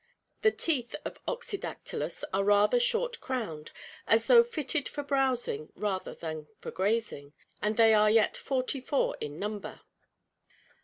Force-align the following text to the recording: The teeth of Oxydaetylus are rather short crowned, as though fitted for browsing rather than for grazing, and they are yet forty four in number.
The 0.41 0.49
teeth 0.49 0.95
of 1.05 1.23
Oxydaetylus 1.27 2.23
are 2.33 2.43
rather 2.43 2.79
short 2.79 3.21
crowned, 3.21 3.69
as 4.07 4.25
though 4.25 4.41
fitted 4.41 4.87
for 4.89 5.03
browsing 5.03 5.71
rather 5.75 6.15
than 6.15 6.47
for 6.57 6.71
grazing, 6.71 7.33
and 7.61 7.77
they 7.77 7.93
are 7.93 8.09
yet 8.09 8.35
forty 8.35 8.81
four 8.81 9.15
in 9.21 9.37
number. 9.37 9.81